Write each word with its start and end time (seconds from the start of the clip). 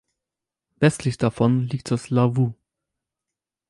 Westlich 0.77 1.19
davon 1.19 1.67
liegt 1.67 1.91
das 1.91 2.09
Lavaux. 2.09 2.53